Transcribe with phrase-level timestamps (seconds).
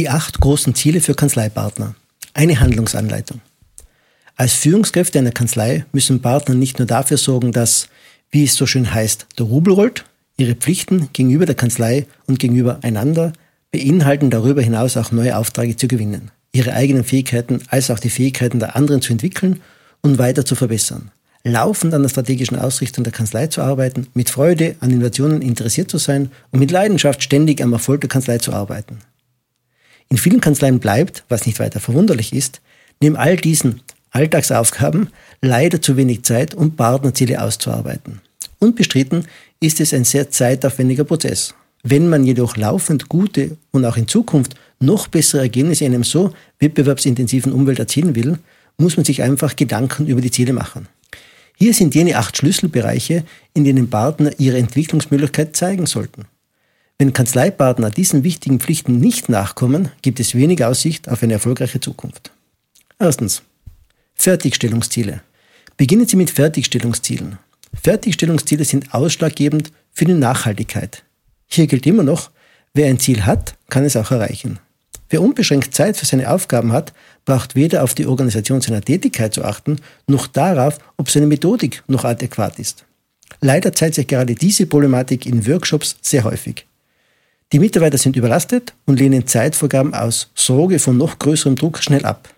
[0.00, 1.94] Die acht großen Ziele für Kanzleipartner.
[2.32, 3.42] Eine Handlungsanleitung.
[4.34, 7.90] Als Führungskräfte einer Kanzlei müssen Partner nicht nur dafür sorgen, dass,
[8.30, 10.06] wie es so schön heißt, der Rubel rollt,
[10.38, 13.34] ihre Pflichten gegenüber der Kanzlei und gegenüber einander
[13.72, 18.58] beinhalten darüber hinaus auch neue Aufträge zu gewinnen, ihre eigenen Fähigkeiten als auch die Fähigkeiten
[18.58, 19.60] der anderen zu entwickeln
[20.00, 21.10] und weiter zu verbessern,
[21.44, 25.98] laufend an der strategischen Ausrichtung der Kanzlei zu arbeiten, mit Freude an Innovationen interessiert zu
[25.98, 29.00] sein und mit Leidenschaft ständig am Erfolg der Kanzlei zu arbeiten.
[30.10, 32.60] In vielen Kanzleien bleibt, was nicht weiter verwunderlich ist,
[33.00, 35.08] neben all diesen Alltagsaufgaben
[35.40, 38.20] leider zu wenig Zeit, um Partnerziele auszuarbeiten.
[38.58, 39.26] Unbestritten
[39.60, 41.54] ist es ein sehr zeitaufwendiger Prozess.
[41.82, 46.34] Wenn man jedoch laufend gute und auch in Zukunft noch bessere Ergebnisse in einem so
[46.58, 48.38] wettbewerbsintensiven Umwelt erzielen will,
[48.78, 50.88] muss man sich einfach Gedanken über die Ziele machen.
[51.56, 53.24] Hier sind jene acht Schlüsselbereiche,
[53.54, 56.24] in denen Partner ihre Entwicklungsmöglichkeit zeigen sollten.
[57.00, 62.30] Wenn Kanzleipartner diesen wichtigen Pflichten nicht nachkommen, gibt es wenig Aussicht auf eine erfolgreiche Zukunft.
[62.98, 63.40] Erstens.
[64.16, 65.22] Fertigstellungsziele.
[65.78, 67.38] Beginnen Sie mit Fertigstellungszielen.
[67.72, 71.02] Fertigstellungsziele sind ausschlaggebend für die Nachhaltigkeit.
[71.46, 72.32] Hier gilt immer noch,
[72.74, 74.58] wer ein Ziel hat, kann es auch erreichen.
[75.08, 76.92] Wer unbeschränkt Zeit für seine Aufgaben hat,
[77.24, 79.76] braucht weder auf die Organisation seiner Tätigkeit zu achten,
[80.06, 82.84] noch darauf, ob seine Methodik noch adäquat ist.
[83.40, 86.66] Leider zeigt sich gerade diese Problematik in Workshops sehr häufig.
[87.52, 92.28] Die Mitarbeiter sind überlastet und lehnen Zeitvorgaben aus Sorge von noch größerem Druck schnell ab.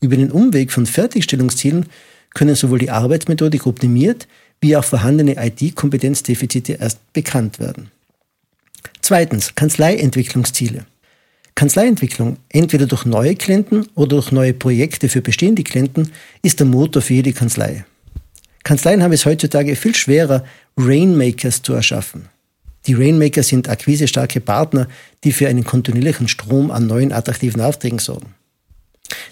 [0.00, 1.86] Über den Umweg von Fertigstellungszielen
[2.34, 4.28] können sowohl die Arbeitsmethodik optimiert
[4.60, 7.90] wie auch vorhandene IT-Kompetenzdefizite erst bekannt werden.
[9.00, 10.86] Zweitens, Kanzleientwicklungsziele.
[11.54, 16.12] Kanzleientwicklung, entweder durch neue Klienten oder durch neue Projekte für bestehende Klienten,
[16.42, 17.84] ist der Motor für jede Kanzlei.
[18.64, 20.44] Kanzleien haben es heutzutage viel schwerer,
[20.76, 22.28] Rainmakers zu erschaffen.
[22.86, 24.88] Die Rainmaker sind akquisestarke Partner,
[25.24, 28.34] die für einen kontinuierlichen Strom an neuen attraktiven Aufträgen sorgen.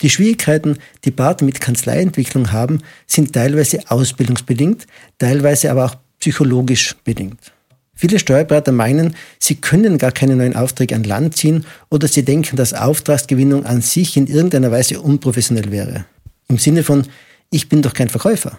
[0.00, 4.86] Die Schwierigkeiten, die Partner mit Kanzleientwicklung haben, sind teilweise ausbildungsbedingt,
[5.18, 7.52] teilweise aber auch psychologisch bedingt.
[7.94, 12.56] Viele Steuerberater meinen, sie können gar keine neuen Aufträge an Land ziehen oder sie denken,
[12.56, 16.04] dass Auftragsgewinnung an sich in irgendeiner Weise unprofessionell wäre.
[16.48, 17.06] Im Sinne von,
[17.50, 18.58] ich bin doch kein Verkäufer.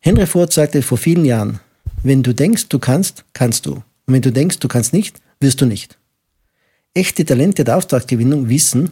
[0.00, 1.60] Henry Ford sagte vor vielen Jahren,
[2.02, 3.74] wenn du denkst, du kannst, kannst du.
[4.06, 5.98] Und wenn du denkst, du kannst nicht, wirst du nicht.
[6.94, 8.90] Echte Talente der Auftragsgewinnung wissen,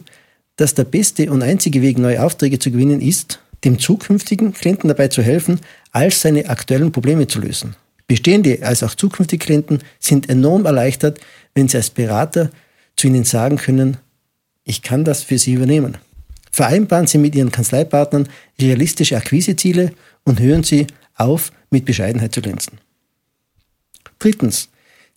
[0.55, 5.09] dass der beste und einzige Weg, neue Aufträge zu gewinnen, ist, dem zukünftigen Klienten dabei
[5.09, 5.59] zu helfen,
[5.91, 7.75] all seine aktuellen Probleme zu lösen.
[8.07, 11.19] Bestehende als auch zukünftige Klienten sind enorm erleichtert,
[11.53, 12.49] wenn sie als Berater
[12.95, 13.97] zu ihnen sagen können,
[14.63, 15.97] ich kann das für Sie übernehmen.
[16.51, 18.27] Vereinbaren Sie mit Ihren Kanzleipartnern
[18.59, 19.93] realistische Akquiseziele
[20.25, 22.79] und hören Sie auf, mit Bescheidenheit zu glänzen.
[24.19, 24.69] Drittens,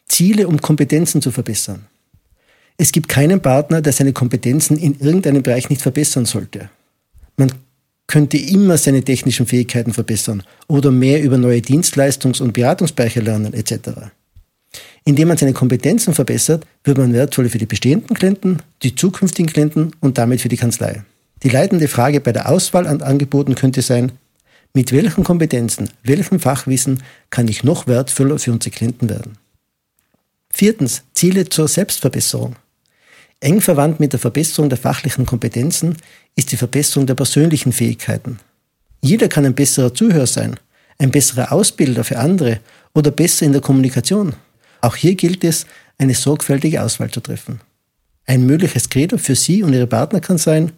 [0.08, 1.86] Ziele, um Kompetenzen zu verbessern.
[2.76, 6.70] Es gibt keinen Partner, der seine Kompetenzen in irgendeinem Bereich nicht verbessern sollte.
[7.36, 7.52] Man
[8.06, 14.10] könnte immer seine technischen Fähigkeiten verbessern oder mehr über neue Dienstleistungs- und Beratungsbereiche lernen etc.
[15.04, 19.92] Indem man seine Kompetenzen verbessert, wird man wertvoll für die bestehenden Klienten, die zukünftigen Klienten
[20.00, 21.04] und damit für die Kanzlei.
[21.42, 24.12] Die leitende Frage bei der Auswahl an Angeboten könnte sein,
[24.74, 29.38] mit welchen Kompetenzen, welchem Fachwissen kann ich noch wertvoller für unsere Klienten werden?
[30.50, 32.56] Viertens, Ziele zur Selbstverbesserung.
[33.40, 35.96] Eng verwandt mit der Verbesserung der fachlichen Kompetenzen
[36.36, 38.38] ist die Verbesserung der persönlichen Fähigkeiten.
[39.02, 40.58] Jeder kann ein besserer Zuhörer sein,
[40.98, 42.60] ein besserer Ausbilder für andere
[42.94, 44.34] oder besser in der Kommunikation.
[44.80, 45.66] Auch hier gilt es,
[45.98, 47.60] eine sorgfältige Auswahl zu treffen.
[48.26, 50.72] Ein mögliches Credo für Sie und Ihre Partner kann sein,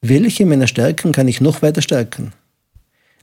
[0.00, 2.32] welche meiner Stärken kann ich noch weiter stärken?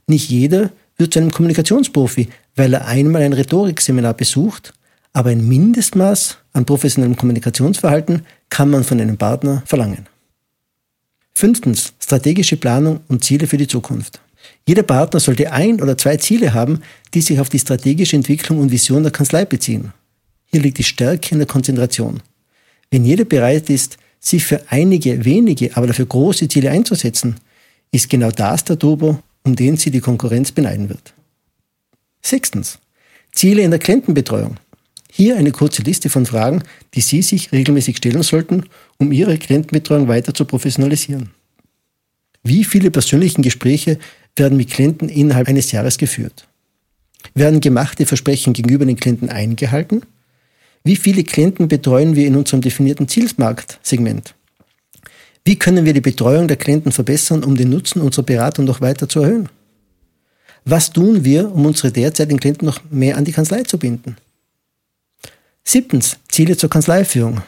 [0.08, 4.72] Nicht jeder wird zu einem Kommunikationsprofi, weil er einmal ein Rhetorikseminar besucht,
[5.12, 10.06] aber ein Mindestmaß an professionellem Kommunikationsverhalten kann man von einem Partner verlangen.
[11.34, 14.20] Fünftens, strategische Planung und Ziele für die Zukunft.
[14.66, 16.80] Jeder Partner sollte ein oder zwei Ziele haben,
[17.14, 19.92] die sich auf die strategische Entwicklung und Vision der Kanzlei beziehen.
[20.46, 22.22] Hier liegt die Stärke in der Konzentration.
[22.90, 27.36] Wenn jeder bereit ist, sich für einige wenige, aber dafür große Ziele einzusetzen,
[27.92, 31.14] ist genau das der Turbo, um den sie die Konkurrenz beneiden wird.
[32.20, 32.78] Sechstens.
[33.32, 34.56] Ziele in der Klientenbetreuung.
[35.10, 36.62] Hier eine kurze Liste von Fragen,
[36.94, 38.64] die Sie sich regelmäßig stellen sollten,
[38.98, 41.30] um Ihre Klientenbetreuung weiter zu professionalisieren.
[42.42, 43.98] Wie viele persönlichen Gespräche
[44.36, 46.46] werden mit Klienten innerhalb eines Jahres geführt?
[47.34, 50.02] Werden gemachte Versprechen gegenüber den Klienten eingehalten?
[50.84, 54.34] Wie viele Klienten betreuen wir in unserem definierten Zielsmarktsegment?
[55.48, 59.08] Wie können wir die Betreuung der Klienten verbessern, um den Nutzen unserer Beratung noch weiter
[59.08, 59.48] zu erhöhen?
[60.66, 64.18] Was tun wir, um unsere derzeitigen Klienten noch mehr an die Kanzlei zu binden?
[65.64, 67.40] Siebtens, Ziele zur Kanzleiführung.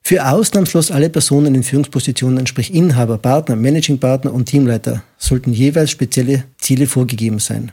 [0.00, 5.90] Für ausnahmslos alle Personen in Führungspositionen, sprich Inhaber, Partner, Managing Partner und Teamleiter, sollten jeweils
[5.90, 7.72] spezielle Ziele vorgegeben sein.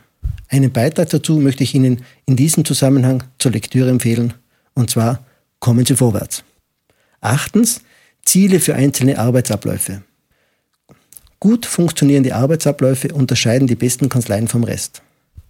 [0.50, 4.34] Einen Beitrag dazu möchte ich Ihnen in diesem Zusammenhang zur Lektüre empfehlen,
[4.74, 5.24] und zwar
[5.60, 6.44] Kommen Sie vorwärts.
[7.22, 7.82] Achtens,
[8.28, 10.02] Ziele für einzelne Arbeitsabläufe.
[11.40, 15.02] Gut funktionierende Arbeitsabläufe unterscheiden die besten Kanzleien vom Rest.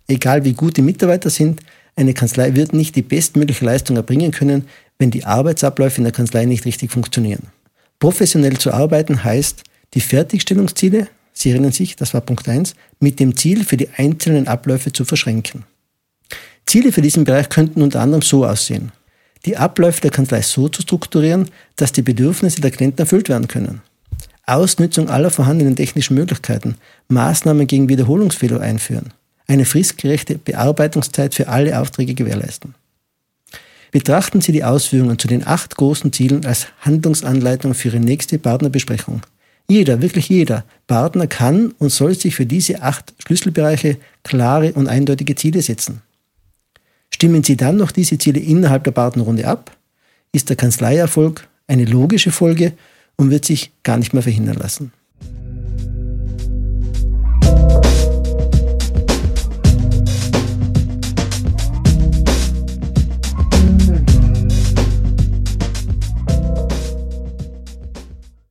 [0.08, 1.62] Egal wie gut die Mitarbeiter sind,
[1.96, 4.68] eine Kanzlei wird nicht die bestmögliche Leistung erbringen können,
[5.00, 7.48] wenn die Arbeitsabläufe in der Kanzlei nicht richtig funktionieren.
[7.98, 9.64] Professionell zu arbeiten heißt,
[9.96, 14.48] die Fertigstellungsziele, Sie erinnern sich, das war Punkt 1, mit dem Ziel für die einzelnen
[14.48, 15.66] Abläufe zu verschränken.
[16.68, 18.92] Ziele für diesen Bereich könnten unter anderem so aussehen.
[19.48, 23.82] Die Abläufe der Kanzlei so zu strukturieren, dass die Bedürfnisse der Klienten erfüllt werden können.
[24.46, 26.76] Ausnutzung aller vorhandenen technischen Möglichkeiten,
[27.08, 29.14] Maßnahmen gegen Wiederholungsfehler einführen,
[29.48, 32.76] eine fristgerechte Bearbeitungszeit für alle Aufträge gewährleisten.
[33.92, 39.22] Betrachten Sie die Ausführungen zu den acht großen Zielen als Handlungsanleitung für Ihre nächste Partnerbesprechung.
[39.70, 45.36] Jeder, wirklich jeder Partner kann und soll sich für diese acht Schlüsselbereiche klare und eindeutige
[45.36, 46.02] Ziele setzen.
[47.18, 49.76] Stimmen Sie dann noch diese Ziele innerhalb der Partnerrunde ab,
[50.34, 52.74] ist der Kanzleierfolg eine logische Folge
[53.16, 54.92] und wird sich gar nicht mehr verhindern lassen.